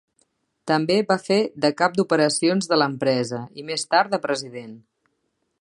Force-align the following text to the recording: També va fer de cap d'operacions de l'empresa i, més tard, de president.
També 0.71 0.95
va 1.11 1.17
fer 1.25 1.37
de 1.65 1.71
cap 1.83 1.99
d'operacions 1.99 2.71
de 2.73 2.81
l'empresa 2.83 3.45
i, 3.61 3.69
més 3.71 3.89
tard, 3.93 4.13
de 4.17 4.25
president. 4.29 4.77